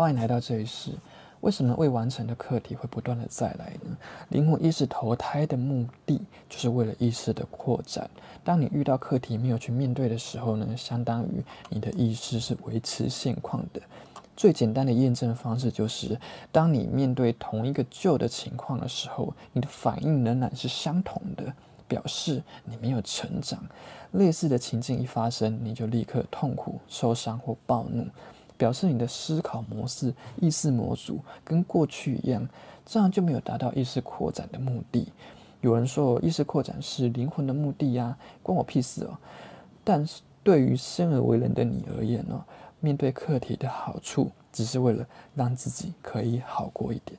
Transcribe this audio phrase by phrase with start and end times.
[0.00, 0.92] 欢迎来到这一世。
[1.42, 3.94] 为什么未完成的课题会不断的再来呢？
[4.30, 8.08] 灵魂意识投胎的目的，就是为了意识的扩展。
[8.42, 13.82] 当你遇到课题没有去面对的时候呢，相当于你的意识是维持现况的。
[14.34, 16.18] 最简单的验证方式就是，
[16.50, 21.52] 当你面对同一个旧的情况的时候，你的反应仍然是相同的，
[21.86, 23.62] 表示你没有成长。
[24.12, 28.06] 类似的情境一发生，你就立刻痛苦、受伤或暴怒，
[28.60, 32.46] 表示你的思考模式、意识模组跟过去一样，
[32.84, 35.08] 这样就没有达到意识扩展的目的。
[35.62, 39.16] 有人说，意识扩展是灵魂的目的呀，关我屁事哦。
[39.82, 42.44] 但是对于生而为人的你而言呢？
[42.80, 47.18] 面对课题的好处，只是为了让自己可以好过一点。